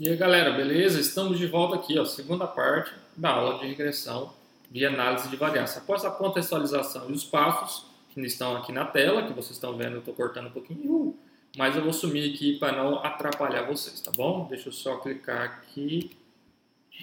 E 0.00 0.08
aí 0.08 0.16
galera, 0.16 0.52
beleza? 0.52 1.00
Estamos 1.00 1.40
de 1.40 1.46
volta 1.48 1.74
aqui, 1.74 1.98
ó, 1.98 2.04
segunda 2.04 2.46
parte 2.46 2.94
da 3.16 3.30
aula 3.30 3.58
de 3.58 3.66
regressão 3.66 4.32
de 4.70 4.86
análise 4.86 5.28
de 5.28 5.34
variância. 5.34 5.80
Após 5.80 6.04
a 6.04 6.10
contextualização 6.12 7.10
e 7.10 7.12
os 7.12 7.24
passos 7.24 7.84
que 8.10 8.20
estão 8.20 8.56
aqui 8.56 8.70
na 8.70 8.84
tela, 8.84 9.26
que 9.26 9.32
vocês 9.32 9.56
estão 9.56 9.76
vendo, 9.76 9.94
eu 9.94 9.98
estou 9.98 10.14
cortando 10.14 10.46
um 10.46 10.50
pouquinho, 10.52 11.18
mas 11.56 11.74
eu 11.74 11.82
vou 11.82 11.92
sumir 11.92 12.32
aqui 12.32 12.60
para 12.60 12.76
não 12.76 13.04
atrapalhar 13.04 13.62
vocês, 13.62 14.00
tá 14.00 14.12
bom? 14.14 14.46
Deixa 14.48 14.68
eu 14.68 14.72
só 14.72 14.98
clicar 14.98 15.42
aqui, 15.42 16.16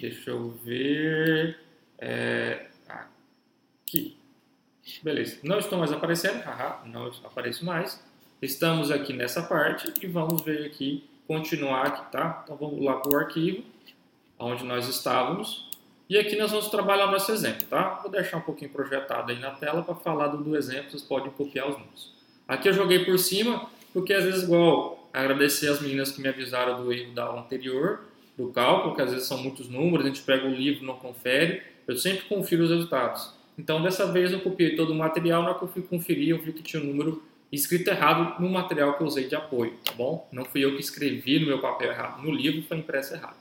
deixa 0.00 0.30
eu 0.30 0.52
ver, 0.64 1.60
é, 1.98 2.66
aqui, 3.84 4.16
beleza, 5.02 5.38
não 5.42 5.58
estão 5.58 5.78
mais 5.78 5.92
aparecendo, 5.92 6.42
haha, 6.42 6.80
não 6.86 7.12
apareço 7.24 7.62
mais, 7.62 8.02
estamos 8.40 8.90
aqui 8.90 9.12
nessa 9.12 9.42
parte 9.42 9.92
e 10.00 10.06
vamos 10.06 10.40
ver 10.40 10.64
aqui 10.64 11.06
continuar 11.26 11.86
aqui, 11.86 12.12
tá? 12.12 12.42
Então 12.44 12.56
vamos 12.56 12.84
lá 12.84 12.96
para 12.96 13.12
o 13.12 13.16
arquivo, 13.16 13.62
onde 14.38 14.64
nós 14.64 14.88
estávamos. 14.88 15.66
E 16.08 16.16
aqui 16.16 16.36
nós 16.36 16.52
vamos 16.52 16.68
trabalhar 16.68 17.10
nosso 17.10 17.32
exemplo, 17.32 17.66
tá? 17.68 18.00
Vou 18.02 18.10
deixar 18.10 18.36
um 18.36 18.42
pouquinho 18.42 18.70
projetado 18.70 19.32
aí 19.32 19.38
na 19.40 19.50
tela 19.50 19.82
para 19.82 19.94
falar 19.96 20.28
do, 20.28 20.38
do, 20.38 20.56
exemplo, 20.56 20.90
vocês 20.90 21.02
podem 21.02 21.30
copiar 21.32 21.68
os 21.68 21.76
números. 21.76 22.12
Aqui 22.46 22.68
eu 22.68 22.72
joguei 22.72 23.04
por 23.04 23.18
cima, 23.18 23.68
porque 23.92 24.12
às 24.12 24.24
vezes, 24.24 24.44
igual, 24.44 25.08
agradecer 25.12 25.68
as 25.68 25.80
meninas 25.80 26.12
que 26.12 26.20
me 26.20 26.28
avisaram 26.28 26.82
do 26.82 26.92
erro 26.92 27.12
da 27.12 27.24
aula 27.24 27.40
anterior, 27.40 28.04
do 28.36 28.48
cálculo, 28.48 28.94
que 28.94 29.02
às 29.02 29.10
vezes 29.10 29.26
são 29.26 29.38
muitos 29.38 29.68
números, 29.68 30.06
a 30.06 30.08
gente 30.08 30.22
pega 30.22 30.46
o 30.46 30.50
livro 30.50 30.84
não 30.84 30.94
confere, 30.94 31.62
eu 31.88 31.96
sempre 31.96 32.24
confiro 32.26 32.64
os 32.64 32.70
resultados. 32.70 33.34
Então, 33.58 33.82
dessa 33.82 34.06
vez 34.12 34.30
eu 34.30 34.40
copiei 34.40 34.76
todo 34.76 34.92
o 34.92 34.94
material, 34.94 35.42
na 35.42 35.48
hora 35.48 35.58
que 35.58 35.64
eu 35.64 35.68
fui 35.68 35.82
conferir, 35.82 36.28
eu 36.28 36.38
vi 36.38 36.52
que 36.52 36.62
tinha 36.62 36.82
um 36.82 36.86
número 36.86 37.22
escrito 37.52 37.88
errado 37.88 38.40
no 38.40 38.48
material 38.48 38.94
que 38.94 39.02
eu 39.02 39.06
usei 39.06 39.28
de 39.28 39.34
apoio, 39.34 39.74
tá 39.84 39.92
bom? 39.92 40.28
Não 40.32 40.44
fui 40.44 40.64
eu 40.64 40.74
que 40.74 40.80
escrevi 40.80 41.38
no 41.38 41.46
meu 41.46 41.60
papel 41.60 41.90
errado, 41.90 42.22
no 42.22 42.32
livro 42.32 42.62
foi 42.62 42.78
impresso 42.78 43.14
errado. 43.14 43.36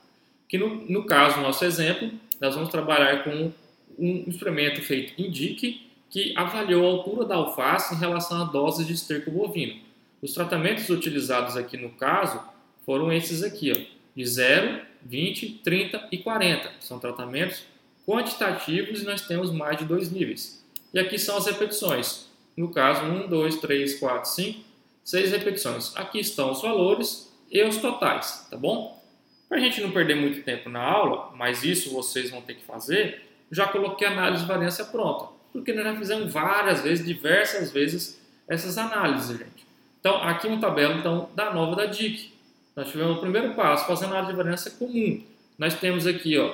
Que 0.47 0.57
no, 0.57 0.75
no 0.89 1.05
caso, 1.05 1.41
nosso 1.41 1.65
exemplo, 1.65 2.11
nós 2.39 2.53
vamos 2.53 2.69
trabalhar 2.69 3.23
com 3.23 3.51
um 3.97 4.23
instrumento 4.27 4.81
feito 4.81 5.19
em 5.21 5.31
que 5.31 6.33
avaliou 6.35 6.85
a 6.85 6.91
altura 6.91 7.25
da 7.25 7.35
alface 7.35 7.93
em 7.93 7.97
relação 7.97 8.41
à 8.41 8.45
dose 8.45 8.85
de 8.85 8.93
esterco 8.93 9.31
bovino. 9.31 9.81
Os 10.21 10.33
tratamentos 10.33 10.89
utilizados 10.89 11.57
aqui 11.57 11.77
no 11.77 11.89
caso 11.89 12.41
foram 12.85 13.11
esses 13.11 13.43
aqui, 13.43 13.71
ó, 13.71 13.95
de 14.15 14.25
0, 14.25 14.81
20, 15.03 15.61
30 15.63 16.07
e 16.11 16.17
40. 16.17 16.71
São 16.79 16.99
tratamentos 16.99 17.63
quantitativos 18.07 19.01
e 19.01 19.05
nós 19.05 19.21
temos 19.21 19.51
mais 19.51 19.77
de 19.77 19.85
dois 19.85 20.11
níveis. 20.11 20.63
E 20.93 20.99
aqui 20.99 21.19
são 21.19 21.37
as 21.37 21.45
repetições. 21.45 22.29
No 22.55 22.69
caso, 22.71 23.05
1, 23.05 23.27
2, 23.27 23.57
3, 23.57 23.99
4, 23.99 24.29
5, 24.29 24.59
6 25.03 25.31
repetições. 25.31 25.95
Aqui 25.95 26.19
estão 26.19 26.51
os 26.51 26.61
valores 26.61 27.33
e 27.51 27.61
os 27.63 27.77
totais, 27.77 28.47
tá 28.49 28.57
bom? 28.57 29.03
Para 29.47 29.57
a 29.57 29.61
gente 29.61 29.81
não 29.81 29.91
perder 29.91 30.15
muito 30.15 30.43
tempo 30.43 30.69
na 30.69 30.81
aula, 30.81 31.31
mas 31.35 31.63
isso 31.63 31.93
vocês 31.93 32.31
vão 32.31 32.41
ter 32.41 32.55
que 32.55 32.63
fazer, 32.63 33.21
já 33.51 33.67
coloquei 33.67 34.07
a 34.07 34.11
análise 34.11 34.43
de 34.43 34.47
variância 34.47 34.85
pronta. 34.85 35.27
Porque 35.53 35.71
nós 35.71 35.85
já 35.85 35.95
fizemos 35.95 36.33
várias 36.33 36.81
vezes, 36.81 37.05
diversas 37.05 37.71
vezes, 37.71 38.21
essas 38.47 38.77
análises, 38.77 39.37
gente. 39.37 39.65
Então, 39.99 40.21
aqui 40.23 40.47
uma 40.47 40.59
tabela 40.59 40.95
então, 40.95 41.29
da 41.33 41.53
nova 41.53 41.75
da 41.75 41.85
DIC. 41.85 42.33
Nós 42.75 42.89
tivemos 42.89 43.17
o 43.17 43.21
primeiro 43.21 43.53
passo, 43.53 43.87
fazer 43.87 44.05
análise 44.05 44.31
de 44.31 44.37
variância 44.37 44.71
comum. 44.71 45.23
Nós 45.57 45.75
temos 45.75 46.05
aqui, 46.05 46.37
ó, 46.37 46.53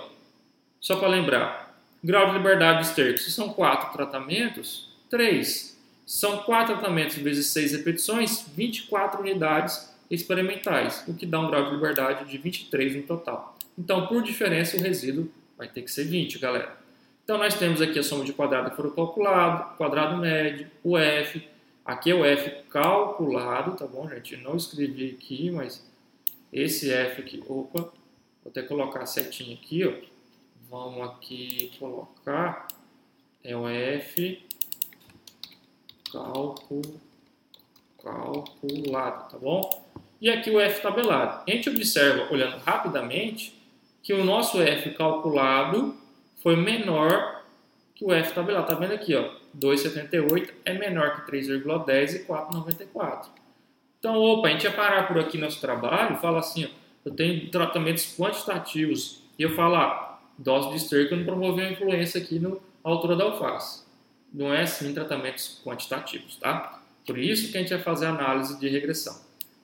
só 0.80 0.98
para 0.98 1.08
lembrar, 1.08 1.76
grau 2.04 2.28
de 2.28 2.38
liberdade 2.38 2.82
de 2.82 2.88
esterco. 2.88 3.18
Se 3.18 3.32
são 3.32 3.50
quatro 3.50 3.92
tratamentos, 3.92 4.90
três. 5.10 5.81
São 6.06 6.40
quatro 6.40 6.76
tratamentos 6.76 7.16
vezes 7.18 7.48
seis 7.48 7.72
repetições, 7.72 8.46
24 8.56 9.22
unidades 9.22 9.92
experimentais, 10.10 11.04
o 11.08 11.14
que 11.14 11.26
dá 11.26 11.40
um 11.40 11.50
grau 11.50 11.66
de 11.66 11.72
liberdade 11.72 12.30
de 12.30 12.38
23 12.38 12.98
no 12.98 13.04
total. 13.04 13.58
Então, 13.78 14.08
por 14.08 14.22
diferença, 14.22 14.76
o 14.76 14.82
resíduo 14.82 15.32
vai 15.58 15.68
ter 15.68 15.82
que 15.82 15.92
ser 15.92 16.04
20, 16.04 16.38
galera. 16.38 16.78
Então, 17.24 17.38
nós 17.38 17.58
temos 17.58 17.82
aqui 17.82 17.98
a 17.98 18.04
soma 18.04 18.26
de 18.26 18.34
quadrado 18.34 18.72
que 18.72 18.76
foram 18.76 18.92
calculado, 18.92 19.78
quadrado 19.78 20.18
médio, 20.18 20.70
o 20.84 20.98
F. 20.98 21.48
Aqui 21.86 22.12
é 22.12 22.16
o 22.16 22.26
F 22.26 22.64
calculado, 22.70 23.76
tá 23.78 23.88
bom, 23.88 24.10
gente? 24.10 24.36
não 24.38 24.58
escrevi 24.58 25.16
aqui, 25.18 25.50
mas 25.50 25.84
esse 26.52 26.92
F 26.92 27.22
aqui, 27.22 27.42
opa, 27.48 27.84
vou 27.84 28.50
até 28.50 28.62
colocar 28.62 29.02
a 29.02 29.06
setinha 29.06 29.56
aqui, 29.56 29.86
ó. 29.86 29.94
Vamos 30.70 31.10
aqui 31.10 31.72
colocar, 31.80 32.68
é 33.44 33.56
o 33.56 33.68
F 33.68 34.44
cálculo, 36.12 36.82
calculado, 38.04 39.32
tá 39.32 39.38
bom? 39.38 39.62
E 40.20 40.30
aqui 40.30 40.52
o 40.52 40.60
F 40.60 40.82
tabelado. 40.82 41.44
A 41.48 41.52
gente 41.52 41.70
observa, 41.70 42.32
olhando 42.32 42.58
rapidamente, 42.58 43.60
que 44.04 44.14
o 44.14 44.24
nosso 44.24 44.62
F 44.62 44.92
calculado 44.92 45.96
foi 46.42 46.56
menor 46.56 47.44
que 47.96 48.06
o 48.06 48.12
F 48.12 48.34
tabelado. 48.34 48.68
Tá 48.68 48.76
vendo 48.76 48.94
aqui, 48.94 49.16
ó? 49.16 49.30
2,78 49.58 50.50
é 50.66 50.74
menor 50.74 51.26
que 51.26 51.32
3,10 51.32 52.16
e 52.16 52.20
4,94. 52.26 53.28
Então, 54.00 54.16
opa, 54.16 54.48
a 54.48 54.52
gente 54.52 54.64
ia 54.64 54.72
parar 54.72 55.08
por 55.08 55.20
aqui 55.20 55.38
nosso 55.38 55.60
trabalho, 55.62 56.18
fala 56.18 56.40
assim, 56.40 56.66
ó, 56.66 56.70
eu 57.06 57.14
tenho 57.14 57.50
tratamentos 57.50 58.16
quantitativos 58.16 59.22
e 59.38 59.44
eu 59.44 59.52
falo, 59.56 59.76
ah, 59.76 60.20
dose 60.38 60.70
de 60.70 60.76
esterco 60.78 61.16
não 61.16 61.24
promoveu 61.24 61.70
influência 61.70 62.20
aqui 62.22 62.40
na 62.40 62.56
altura 62.84 63.16
da 63.16 63.26
alface 63.26 63.91
não 64.34 64.54
é 64.54 64.62
assim 64.62 64.94
tratamentos 64.94 65.60
quantitativos, 65.64 66.38
tá? 66.38 66.82
Por 67.06 67.18
isso 67.18 67.52
que 67.52 67.58
a 67.58 67.62
gente 67.62 67.74
vai 67.74 67.82
fazer 67.82 68.06
análise 68.06 68.58
de 68.60 68.70
regressão. 68.70 69.20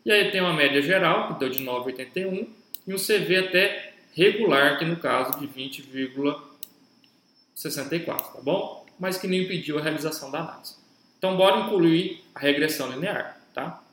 E 0.05 0.11
aí 0.11 0.29
tem 0.31 0.41
uma 0.41 0.53
média 0.53 0.81
geral, 0.81 1.28
que 1.28 1.39
deu 1.39 1.50
de 1.50 1.63
9,81, 1.63 2.47
e 2.88 2.94
um 2.94 2.97
CV 2.97 3.38
até 3.38 3.94
regular, 4.13 4.79
que 4.79 4.85
no 4.85 4.97
caso 4.97 5.39
de 5.39 5.47
20,64, 5.47 8.05
tá 8.05 8.41
bom? 8.41 8.85
Mas 9.00 9.17
que 9.17 9.28
não 9.28 9.35
impediu 9.35 9.78
a 9.78 9.81
realização 9.81 10.31
da 10.31 10.39
análise. 10.39 10.75
Então, 11.17 11.38
bora 11.38 11.61
incluir 11.61 12.23
a 12.34 12.39
regressão 12.39 12.89
linear, 12.91 13.39
tá? 13.53 13.84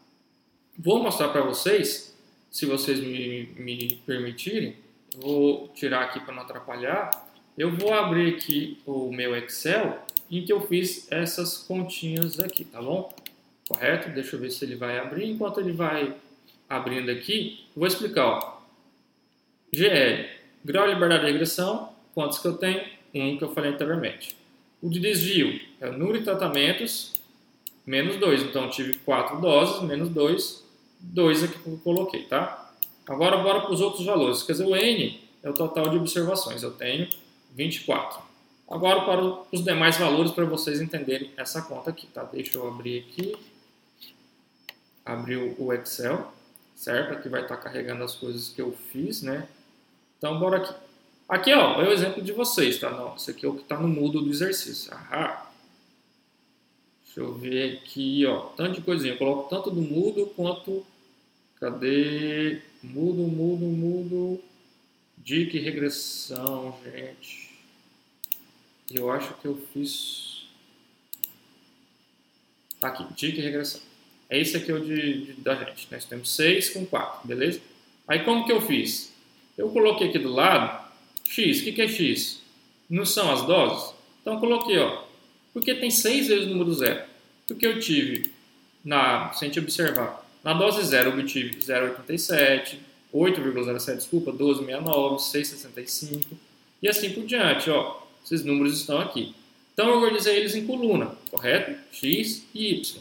Vou 0.79 1.03
mostrar 1.03 1.29
para 1.29 1.43
vocês, 1.43 2.17
se 2.51 2.65
vocês 2.67 3.01
me, 3.01 3.47
me 3.56 4.01
permitirem, 4.06 4.77
vou 5.17 5.69
tirar 5.69 6.03
aqui 6.03 6.21
para 6.21 6.35
não 6.35 6.43
atrapalhar, 6.43 7.11
eu 7.56 7.71
vou 7.71 7.95
abrir 7.95 8.35
aqui 8.35 8.81
o 8.85 9.12
meu 9.12 9.37
Excel 9.37 10.05
em 10.39 10.45
que 10.45 10.53
eu 10.53 10.61
fiz 10.67 11.11
essas 11.11 11.59
continhas 11.59 12.41
aqui, 12.41 12.65
tá 12.65 12.81
bom? 12.81 13.12
Correto? 13.69 14.11
Deixa 14.11 14.37
eu 14.37 14.41
ver 14.41 14.50
se 14.50 14.65
ele 14.65 14.77
vai 14.77 14.99
abrir. 14.99 15.31
Enquanto 15.31 15.61
ele 15.61 15.72
vai 15.72 16.15
abrindo 16.69 17.11
aqui, 17.11 17.65
vou 17.75 17.87
explicar. 17.87 18.27
Ó. 18.27 18.61
GL, 19.73 20.28
grau 20.65 20.87
de 20.87 20.94
liberdade 20.94 21.25
de 21.25 21.33
regressão, 21.33 21.93
quantos 22.15 22.39
que 22.39 22.47
eu 22.47 22.56
tenho? 22.56 22.83
Um 23.15 23.37
que 23.37 23.44
eu 23.44 23.53
falei 23.53 23.71
anteriormente. 23.71 24.37
O 24.83 24.91
de 24.91 25.00
desvio 25.00 25.61
é 25.81 25.89
o 25.89 25.93
número 25.93 26.19
de 26.19 26.25
tratamentos 26.25 27.12
menos 27.87 28.17
2. 28.17 28.43
Então, 28.43 28.69
tive 28.71 28.94
4 28.99 29.41
doses, 29.41 29.83
menos 29.83 30.09
2, 30.09 30.65
2 31.00 31.44
aqui 31.44 31.59
que 31.59 31.67
eu 31.67 31.81
coloquei, 31.83 32.25
tá? 32.25 32.73
Agora, 33.06 33.37
bora 33.39 33.61
para 33.61 33.73
os 33.73 33.81
outros 33.81 34.05
valores. 34.05 34.43
Quer 34.43 34.53
dizer, 34.53 34.67
o 34.67 34.75
N 34.75 35.21
é 35.43 35.50
o 35.50 35.53
total 35.53 35.89
de 35.89 35.97
observações. 35.97 36.62
Eu 36.62 36.73
tenho 36.73 37.09
24. 37.55 38.34
Agora 38.69 39.03
para 39.03 39.23
os 39.53 39.63
demais 39.63 39.97
valores 39.99 40.33
para 40.33 40.45
vocês 40.45 40.81
entenderem 40.81 41.31
essa 41.37 41.63
conta 41.63 41.91
aqui, 41.91 42.07
tá? 42.07 42.25
Deixa 42.25 42.57
eu 42.57 42.67
abrir 42.67 43.01
aqui, 43.01 43.37
abrir 45.05 45.37
o 45.59 45.73
Excel, 45.73 46.33
certo? 46.75 47.13
Aqui 47.13 47.29
vai 47.29 47.43
estar 47.43 47.59
carregando 47.59 48.03
as 48.03 48.15
coisas 48.15 48.49
que 48.49 48.63
eu 48.63 48.73
fiz, 48.91 49.23
né? 49.23 49.47
Então 50.19 50.39
bora 50.39 50.59
aqui. 50.59 50.75
Aqui 51.29 51.53
ó, 51.53 51.81
é 51.81 51.89
o 51.89 51.93
exemplo 51.93 52.23
de 52.23 52.33
vocês, 52.33 52.79
tá? 52.79 52.91
Não, 52.91 53.15
esse 53.17 53.31
aqui 53.31 53.45
é 53.45 53.49
o 53.49 53.55
que 53.55 53.63
está 53.63 53.79
no 53.79 53.89
mudo 53.89 54.23
do 54.23 54.31
exercício. 54.31 54.93
Ahá. 54.93 55.51
Deixa 57.05 57.21
eu 57.21 57.35
ver 57.35 57.79
aqui, 57.79 58.25
ó, 58.27 58.47
tanto 58.57 58.73
de 58.73 58.81
coisinha. 58.81 59.13
Eu 59.13 59.19
coloco 59.19 59.49
tanto 59.49 59.71
do 59.71 59.81
mudo 59.81 60.27
quanto, 60.35 60.85
cadê? 61.61 62.61
Mudo, 62.83 63.23
mudo, 63.23 63.67
mudo. 63.67 64.41
Dica 65.19 65.56
e 65.56 65.61
regressão, 65.61 66.77
gente. 66.85 67.44
Eu 68.91 69.11
acho 69.11 69.35
que 69.35 69.47
eu 69.47 69.57
fiz. 69.73 70.47
Tá 72.81 72.89
aqui, 72.89 73.05
dica 73.15 73.39
e 73.39 73.43
regressão. 73.43 73.81
É 74.29 74.39
esse 74.39 74.57
aqui 74.57 74.71
é 74.71 74.75
o 74.75 74.81
de, 74.81 75.27
de, 75.27 75.33
da 75.35 75.55
gente. 75.55 75.89
Nós 75.91 76.05
temos 76.05 76.35
6 76.35 76.71
com 76.71 76.87
4, 76.87 77.27
beleza? 77.27 77.61
Aí 78.07 78.25
como 78.25 78.45
que 78.45 78.53
eu 78.53 78.61
fiz? 78.61 79.13
Eu 79.57 79.71
coloquei 79.71 80.09
aqui 80.09 80.19
do 80.19 80.31
lado 80.31 80.85
x. 81.29 81.61
O 81.61 81.65
que, 81.65 81.73
que 81.73 81.83
é 81.83 81.89
x? 81.89 82.41
Não 82.89 83.05
são 83.05 83.33
as 83.33 83.43
doses? 83.47 83.95
Então 84.21 84.35
eu 84.35 84.41
coloquei, 84.41 84.79
ó. 84.79 85.05
Porque 85.53 85.75
tem 85.75 85.91
6 85.91 86.29
vezes 86.29 86.47
o 86.47 86.51
número 86.51 86.75
zero. 86.75 87.05
Porque 87.47 87.67
eu 87.67 87.79
tive, 87.79 88.31
na, 88.85 89.33
se 89.33 89.45
a 89.45 89.49
gente 89.49 89.61
observar, 89.61 90.25
na 90.43 90.55
dose 90.55 90.83
zero 90.85 91.11
eu 91.11 91.15
obtive 91.15 91.57
0,87, 91.57 92.79
8,07, 93.13 93.97
desculpa, 93.97 94.33
12,69, 94.33 95.17
6,65 95.19 96.27
e 96.83 96.89
assim 96.89 97.11
por 97.11 97.25
diante, 97.25 97.71
ó. 97.71 98.04
Esses 98.25 98.44
números 98.44 98.79
estão 98.81 99.00
aqui. 99.00 99.35
Então, 99.73 99.88
eu 99.88 99.97
organizei 99.97 100.37
eles 100.37 100.55
em 100.55 100.67
coluna, 100.67 101.15
correto? 101.31 101.79
X 101.93 102.47
e 102.55 102.75
Y. 102.75 103.00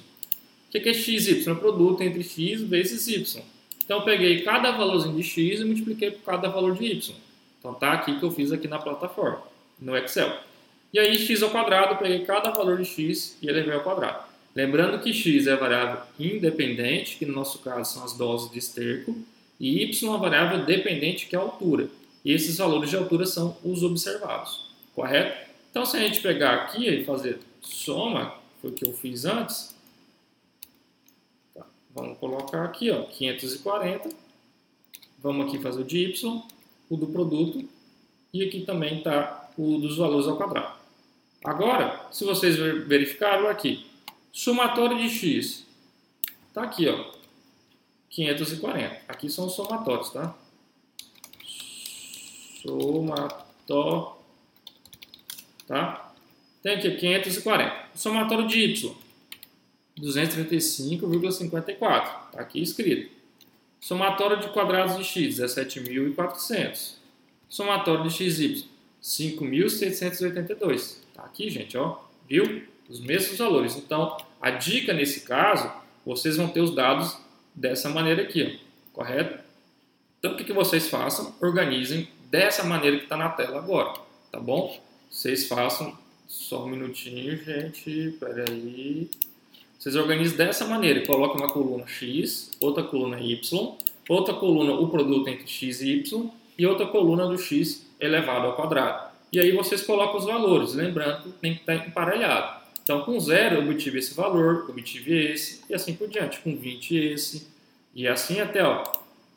O 0.67 0.71
que 0.71 0.89
é 0.89 0.93
x 0.93 1.27
e 1.27 1.31
y? 1.31 1.51
É 1.51 1.55
produto 1.55 2.01
entre 2.01 2.23
x 2.23 2.61
vezes 2.63 3.07
y. 3.07 3.43
Então 3.85 3.99
eu 3.99 4.03
peguei 4.03 4.41
cada 4.41 4.71
valorzinho 4.71 5.15
de 5.15 5.23
x 5.23 5.59
e 5.59 5.65
multipliquei 5.65 6.11
por 6.11 6.23
cada 6.23 6.47
valor 6.49 6.75
de 6.75 6.85
y. 6.85 7.15
Então 7.59 7.73
tá 7.73 7.93
aqui 7.93 8.17
que 8.17 8.23
eu 8.23 8.31
fiz 8.31 8.51
aqui 8.51 8.67
na 8.67 8.79
plataforma, 8.79 9.43
no 9.79 9.95
Excel. 9.95 10.35
E 10.91 10.99
aí 10.99 11.17
x 11.17 11.43
ao 11.43 11.51
quadrado, 11.51 11.93
eu 11.93 11.97
peguei 11.97 12.25
cada 12.25 12.49
valor 12.51 12.77
de 12.77 12.85
x 12.85 13.37
e 13.41 13.47
elevei 13.47 13.73
ao 13.73 13.83
quadrado. 13.83 14.23
Lembrando 14.55 14.99
que 14.99 15.13
x 15.13 15.47
é 15.47 15.53
a 15.53 15.57
variável 15.57 16.01
independente, 16.19 17.17
que 17.17 17.25
no 17.25 17.33
nosso 17.33 17.59
caso 17.59 17.93
são 17.93 18.03
as 18.03 18.13
doses 18.13 18.51
de 18.51 18.59
esterco, 18.59 19.15
e 19.59 19.83
y 19.83 20.07
é 20.07 20.09
uma 20.09 20.19
variável 20.19 20.65
dependente, 20.65 21.25
que 21.27 21.35
é 21.35 21.39
a 21.39 21.41
altura. 21.41 21.87
E 22.23 22.31
esses 22.31 22.57
valores 22.57 22.89
de 22.89 22.95
altura 22.95 23.25
são 23.25 23.57
os 23.63 23.83
observados, 23.83 24.71
correto? 24.93 25.51
Então, 25.69 25.85
se 25.85 25.97
a 25.97 25.99
gente 25.99 26.21
pegar 26.21 26.53
aqui 26.53 26.87
e 26.87 27.05
fazer 27.05 27.39
soma, 27.61 28.37
foi 28.61 28.69
o 28.69 28.73
que 28.73 28.87
eu 28.87 28.93
fiz 28.93 29.25
antes, 29.25 29.75
tá, 31.53 31.65
vamos 31.93 32.17
colocar 32.17 32.63
aqui, 32.63 32.91
ó, 32.91 33.03
540, 33.03 34.09
vamos 35.19 35.47
aqui 35.47 35.59
fazer 35.59 35.81
o 35.81 35.85
de 35.85 36.05
y, 36.05 36.43
o 36.89 36.97
do 36.97 37.07
produto, 37.07 37.67
e 38.33 38.43
aqui 38.43 38.61
também 38.61 38.99
está 38.99 39.49
o 39.57 39.77
dos 39.77 39.97
valores 39.97 40.27
ao 40.27 40.37
quadrado. 40.37 40.77
Agora, 41.43 42.07
se 42.11 42.23
vocês 42.23 42.55
verificaram 42.55 43.47
aqui, 43.47 43.85
somatório 44.31 44.97
de 44.97 45.09
x, 45.09 45.65
está 46.47 46.63
aqui, 46.63 46.87
ó, 46.87 47.13
540. 48.09 49.01
Aqui 49.07 49.29
são 49.29 49.47
os 49.47 49.53
somatórios, 49.53 50.11
tá? 50.11 50.35
Somatório, 52.61 54.22
tá? 55.67 56.13
Tem 56.61 56.75
aqui 56.75 56.91
540. 56.91 57.73
O 57.93 57.97
somatório 57.97 58.47
de 58.47 58.59
y, 58.59 58.95
235,54. 59.99 61.77
Tá 62.31 62.39
aqui 62.39 62.61
escrito. 62.61 63.11
Somatório 63.79 64.39
de 64.39 64.47
quadrados 64.49 64.97
de 64.97 65.03
x, 65.03 65.39
17.400. 65.39 66.93
Somatório 67.49 68.07
de 68.07 68.11
xy, 68.11 68.65
5.682. 69.01 70.95
Tá 71.13 71.23
aqui, 71.23 71.49
gente, 71.49 71.77
ó. 71.77 71.99
Viu? 72.27 72.63
Os 72.89 73.01
mesmos 73.01 73.37
valores. 73.37 73.75
Então, 73.75 74.17
a 74.41 74.51
dica 74.51 74.93
nesse 74.93 75.21
caso, 75.21 75.69
vocês 76.05 76.37
vão 76.37 76.47
ter 76.47 76.61
os 76.61 76.73
dados 76.73 77.17
dessa 77.53 77.89
maneira 77.89 78.21
aqui, 78.21 78.43
ó. 78.43 78.97
correto? 78.97 79.43
Então, 80.17 80.31
o 80.31 80.37
que, 80.37 80.45
que 80.45 80.53
vocês 80.53 80.87
façam? 80.87 81.35
Organizem 81.41 82.07
dessa 82.31 82.63
maneira 82.63 82.97
que 82.97 83.03
está 83.03 83.17
na 83.17 83.29
tela 83.29 83.59
agora, 83.59 83.93
tá 84.31 84.39
bom? 84.39 84.81
Vocês 85.13 85.47
façam, 85.47 85.95
só 86.27 86.65
um 86.65 86.69
minutinho, 86.69 87.37
gente, 87.37 88.17
peraí. 88.19 89.07
Vocês 89.77 89.95
organizem 89.95 90.35
dessa 90.35 90.65
maneira, 90.65 91.05
coloquem 91.05 91.39
uma 91.39 91.53
coluna 91.53 91.85
X, 91.85 92.49
outra 92.59 92.83
coluna 92.83 93.21
Y, 93.21 93.77
outra 94.09 94.33
coluna 94.33 94.73
o 94.73 94.89
produto 94.89 95.27
entre 95.27 95.47
X 95.47 95.81
e 95.81 95.99
Y 95.99 96.31
e 96.57 96.65
outra 96.65 96.87
coluna 96.87 97.27
do 97.27 97.37
X 97.37 97.85
elevado 97.99 98.47
ao 98.47 98.55
quadrado. 98.55 99.11
E 99.31 99.39
aí 99.39 99.51
vocês 99.51 99.83
colocam 99.83 100.17
os 100.17 100.25
valores, 100.25 100.73
lembrando 100.73 101.21
que 101.21 101.29
tem 101.33 101.53
que 101.53 101.59
estar 101.59 101.75
emparelhado. 101.75 102.63
Então, 102.81 103.03
com 103.03 103.19
zero 103.19 103.57
eu 103.57 103.61
obtive 103.61 103.99
esse 103.99 104.15
valor, 104.15 104.65
obtive 104.67 105.31
esse, 105.31 105.61
e 105.69 105.75
assim 105.75 105.93
por 105.93 106.07
diante. 106.07 106.39
Com 106.39 106.57
20 106.57 106.97
esse, 106.97 107.47
e 107.93 108.07
assim 108.07 108.41
até, 108.41 108.63
ó. 108.63 108.81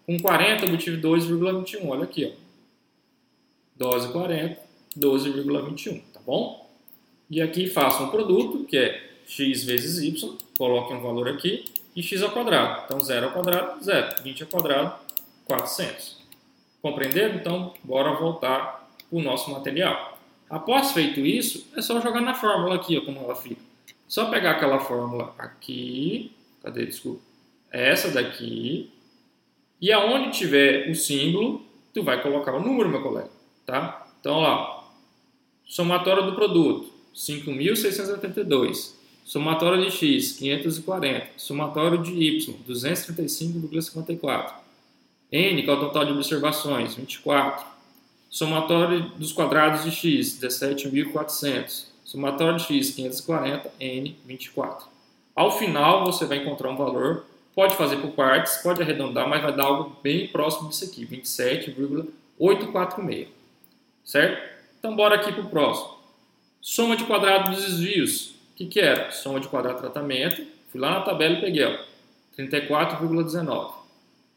Com 0.06 0.19
40 0.19 0.64
eu 0.64 0.70
obtive 0.70 0.96
2,21, 0.96 1.87
olha 1.87 2.05
aqui, 2.05 2.32
ó. 2.32 2.46
Dose 3.76 4.11
40, 4.11 4.66
12,21, 4.99 6.03
tá 6.13 6.21
bom? 6.25 6.69
E 7.29 7.43
aqui 7.43 7.67
faço 7.67 8.05
um 8.05 8.09
produto, 8.09 8.65
que 8.65 8.77
é 8.77 9.11
x 9.27 9.65
vezes 9.65 10.03
y, 10.03 10.37
coloque 10.57 10.95
um 10.95 11.01
valor 11.01 11.29
aqui, 11.29 11.65
e 11.95 12.03
x 12.03 12.23
ao 12.23 12.31
quadrado. 12.31 12.83
Então, 12.85 13.01
0 13.01 13.27
ao 13.27 13.33
quadrado, 13.33 13.83
0. 13.83 14.23
20 14.23 14.43
ao 14.43 14.49
quadrado, 14.49 14.95
400. 15.47 16.19
Compreenderam? 16.81 17.35
Então, 17.37 17.75
bora 17.83 18.15
voltar 18.15 18.89
para 19.09 19.19
o 19.19 19.23
nosso 19.23 19.51
material. 19.51 20.19
Após 20.49 20.93
feito 20.93 21.21
isso, 21.21 21.67
é 21.77 21.83
só 21.83 22.01
jogar 22.01 22.21
na 22.21 22.35
fórmula 22.35 22.77
aqui, 22.77 22.97
ó, 22.97 23.05
como 23.05 23.21
ela 23.21 23.35
fica. 23.35 23.61
Só 24.07 24.31
pegar 24.31 24.53
aquela 24.53 24.79
fórmula 24.79 25.35
aqui, 25.37 26.33
cadê, 26.63 26.87
desculpa, 26.87 27.21
essa 27.73 28.11
daqui, 28.11 28.93
e 29.81 29.93
aonde 29.93 30.31
tiver 30.31 30.89
o 30.89 30.95
símbolo, 30.95 31.67
tu 31.93 32.05
vai 32.05 32.23
colocar 32.23 32.55
o 32.55 32.61
número, 32.61 32.89
meu 32.89 33.03
colega, 33.03 33.31
tá? 33.67 34.07
Então, 34.21 34.41
lá, 34.41 34.86
somatório 35.67 36.27
do 36.27 36.35
produto, 36.35 36.93
5.682, 37.15 38.93
somatório 39.25 39.85
de 39.85 39.91
x, 39.91 40.33
540, 40.33 41.29
somatório 41.37 42.03
de 42.03 42.13
y, 42.13 42.55
235,54, 42.69 44.53
n, 45.33 45.63
que 45.63 45.69
é 45.69 45.73
o 45.73 45.81
total 45.81 46.05
de 46.05 46.13
observações, 46.13 46.95
24, 46.95 47.77
Somatório 48.37 49.01
dos 49.17 49.33
quadrados 49.33 49.83
de 49.85 49.91
x, 49.91 50.39
17.400. 50.41 51.87
Somatório 52.05 52.59
de 52.59 52.65
x, 52.65 52.91
540, 52.91 53.73
n, 53.81 54.15
24. 54.27 54.87
Ao 55.35 55.59
final, 55.59 56.05
você 56.05 56.27
vai 56.27 56.37
encontrar 56.39 56.71
um 56.71 56.77
valor, 56.77 57.25
pode 57.55 57.75
fazer 57.77 57.97
por 57.97 58.11
partes, 58.11 58.59
pode 58.59 58.83
arredondar, 58.83 59.27
mas 59.29 59.43
vai 59.43 59.57
dar 59.57 59.65
algo 59.65 59.97
bem 60.03 60.29
próximo 60.29 60.69
disso 60.69 60.85
aqui, 60.85 61.07
27,846. 61.07 63.29
Certo? 64.05 64.56
Então, 64.87 64.94
bora 64.94 65.17
aqui 65.17 65.33
para 65.33 65.43
o 65.43 65.49
próximo. 65.49 65.97
Soma 66.62 66.97
de 66.97 67.03
quadrado 67.03 67.50
dos 67.50 67.65
desvios. 67.65 68.37
O 68.53 68.55
que, 68.55 68.67
que 68.67 68.79
era? 68.79 69.11
Soma 69.11 69.41
de 69.41 69.49
quadrado 69.49 69.81
tratamento. 69.81 70.47
Fui 70.71 70.81
lá 70.81 70.93
na 70.93 71.00
tabela 71.00 71.38
e 71.38 71.41
peguei, 71.41 71.65
ó, 71.65 71.77
34,19. 72.38 73.73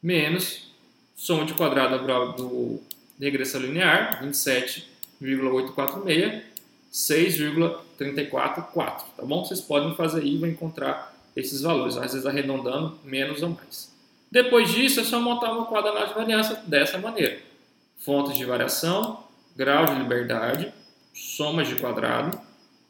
Menos 0.02 0.74
soma 1.16 1.46
de 1.46 1.54
quadrado 1.54 2.04
do 2.36 2.82
regressão 3.20 3.62
linear, 3.62 4.24
27,846, 4.24 6.42
6,344, 6.90 9.06
tá 9.16 9.24
bom? 9.24 9.46
Vocês 9.46 9.62
podem 9.62 9.94
fazer 9.94 10.22
aí 10.22 10.34
e 10.34 10.38
vão 10.40 10.50
encontrar 10.50 11.16
esses 11.36 11.62
valores, 11.62 11.96
às 11.96 12.14
vezes 12.14 12.26
arredondando 12.26 12.98
menos 13.04 13.44
ou 13.44 13.50
mais. 13.50 13.96
Depois 14.32 14.72
disso, 14.72 15.02
é 15.02 15.04
só 15.04 15.20
montar 15.20 15.52
uma 15.52 15.66
quadra 15.66 16.08
de 16.08 16.14
variância 16.16 16.56
dessa 16.66 16.98
maneira. 16.98 17.38
Fontes 18.00 18.36
de 18.36 18.46
variação, 18.46 19.29
grau 19.60 19.88
de 19.88 19.96
liberdade, 19.96 20.72
somas 21.14 21.68
de 21.68 21.76
quadrado, 21.76 22.40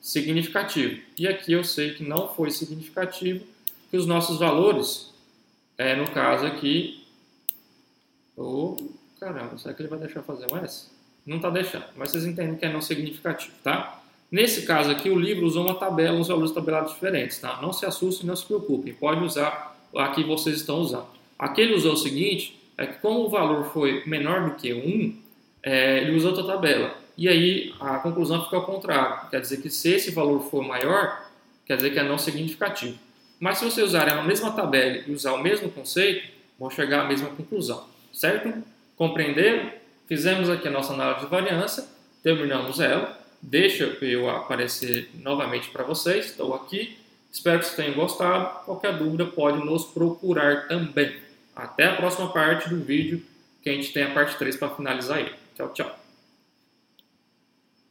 significativo. 0.00 1.00
E 1.18 1.28
aqui 1.28 1.52
eu 1.52 1.62
sei 1.62 1.92
que 1.92 2.02
não 2.02 2.28
foi 2.28 2.50
significativo, 2.50 3.44
que 3.90 3.96
os 3.96 4.06
nossos 4.06 4.38
valores, 4.38 5.12
é, 5.76 5.96
no 5.96 6.10
caso 6.10 6.46
aqui, 6.46 7.04
oh, 8.36 8.76
caramba, 9.18 9.56
será 9.58 9.74
que 9.74 9.82
ele 9.82 9.88
vai 9.88 9.98
deixar 9.98 10.22
fazer 10.22 10.46
um 10.52 10.56
S? 10.58 10.90
Não 11.26 11.36
está 11.36 11.50
deixando, 11.50 11.86
mas 11.96 12.10
vocês 12.10 12.26
entendem 12.26 12.56
que 12.56 12.64
é 12.64 12.72
não 12.72 12.80
significativo, 12.80 13.54
tá? 13.62 14.02
Nesse 14.30 14.66
caso 14.66 14.90
aqui, 14.90 15.08
o 15.10 15.18
livro 15.18 15.46
usou 15.46 15.64
uma 15.64 15.74
tabela, 15.74 16.18
uns 16.18 16.28
valores 16.28 16.50
tabelados 16.50 16.92
diferentes, 16.92 17.38
tá? 17.38 17.60
Não 17.62 17.72
se 17.72 17.86
assustem, 17.86 18.26
não 18.26 18.36
se 18.36 18.44
preocupem, 18.44 18.92
pode 18.92 19.22
usar 19.22 19.76
a 19.94 20.08
que 20.08 20.24
vocês 20.24 20.56
estão 20.56 20.80
usando. 20.80 21.06
Aqui 21.38 21.60
ele 21.60 21.74
usou 21.74 21.92
o 21.92 21.96
seguinte, 21.96 22.60
é 22.76 22.86
que 22.86 22.98
como 22.98 23.20
o 23.20 23.28
valor 23.28 23.64
foi 23.72 24.02
menor 24.06 24.50
do 24.50 24.56
que 24.56 24.72
1, 24.72 25.16
é, 25.62 25.98
ele 25.98 26.16
usou 26.16 26.30
outra 26.30 26.46
tabela. 26.46 26.94
E 27.16 27.28
aí 27.28 27.72
a 27.80 27.98
conclusão 27.98 28.44
fica 28.44 28.56
ao 28.56 28.66
contrário. 28.66 29.30
Quer 29.30 29.40
dizer 29.40 29.62
que 29.62 29.70
se 29.70 29.92
esse 29.92 30.10
valor 30.10 30.40
for 30.50 30.62
maior, 30.66 31.30
quer 31.64 31.76
dizer 31.76 31.90
que 31.90 31.98
é 31.98 32.02
não 32.02 32.18
significativo. 32.18 32.98
Mas 33.44 33.58
se 33.58 33.66
vocês 33.66 33.88
usarem 33.88 34.14
a 34.14 34.22
mesma 34.22 34.52
tabela 34.52 35.02
e 35.06 35.12
usar 35.12 35.34
o 35.34 35.42
mesmo 35.42 35.70
conceito, 35.70 36.32
vão 36.58 36.70
chegar 36.70 37.02
à 37.02 37.04
mesma 37.04 37.28
conclusão. 37.28 37.86
Certo? 38.10 38.64
Compreenderam? 38.96 39.70
Fizemos 40.08 40.48
aqui 40.48 40.66
a 40.66 40.70
nossa 40.70 40.94
análise 40.94 41.26
de 41.26 41.30
variância, 41.30 41.84
terminamos 42.22 42.80
ela. 42.80 43.20
Deixa 43.42 43.98
eu 44.00 44.30
aparecer 44.30 45.10
novamente 45.16 45.68
para 45.68 45.84
vocês. 45.84 46.30
Estou 46.30 46.54
aqui. 46.54 46.96
Espero 47.30 47.58
que 47.58 47.66
vocês 47.66 47.76
tenham 47.76 47.92
gostado. 47.92 48.64
Qualquer 48.64 48.96
dúvida 48.96 49.26
pode 49.26 49.62
nos 49.62 49.84
procurar 49.84 50.66
também. 50.66 51.14
Até 51.54 51.84
a 51.84 51.96
próxima 51.96 52.32
parte 52.32 52.70
do 52.70 52.82
vídeo, 52.82 53.22
que 53.62 53.68
a 53.68 53.74
gente 53.74 53.92
tem 53.92 54.04
a 54.04 54.14
parte 54.14 54.38
3 54.38 54.56
para 54.56 54.70
finalizar 54.70 55.18
aí. 55.18 55.30
Tchau, 55.54 55.70
tchau. 55.74 56.03